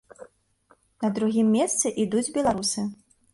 На 1.03 1.11
другім 1.19 1.51
месцы 1.57 1.93
ідуць 2.05 2.25
беларусы. 2.39 2.87